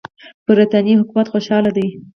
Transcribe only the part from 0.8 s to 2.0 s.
حکومت خوشاله دی.